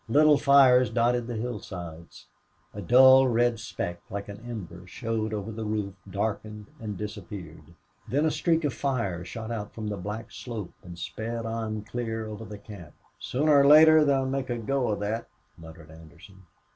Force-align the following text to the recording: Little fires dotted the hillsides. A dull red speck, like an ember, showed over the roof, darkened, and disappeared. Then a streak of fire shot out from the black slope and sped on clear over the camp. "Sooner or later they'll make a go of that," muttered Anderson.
Little 0.09 0.39
fires 0.39 0.89
dotted 0.89 1.27
the 1.27 1.35
hillsides. 1.35 2.25
A 2.73 2.81
dull 2.81 3.27
red 3.27 3.59
speck, 3.59 4.01
like 4.09 4.29
an 4.29 4.39
ember, 4.43 4.87
showed 4.87 5.31
over 5.31 5.51
the 5.51 5.63
roof, 5.63 5.93
darkened, 6.09 6.65
and 6.79 6.97
disappeared. 6.97 7.75
Then 8.07 8.25
a 8.25 8.31
streak 8.31 8.63
of 8.63 8.73
fire 8.73 9.23
shot 9.23 9.51
out 9.51 9.75
from 9.75 9.89
the 9.89 9.97
black 9.97 10.31
slope 10.31 10.73
and 10.81 10.97
sped 10.97 11.45
on 11.45 11.83
clear 11.83 12.25
over 12.27 12.45
the 12.45 12.57
camp. 12.57 12.95
"Sooner 13.19 13.55
or 13.55 13.67
later 13.67 14.03
they'll 14.03 14.25
make 14.25 14.49
a 14.49 14.57
go 14.57 14.87
of 14.87 14.99
that," 15.01 15.27
muttered 15.55 15.91
Anderson. 15.91 16.47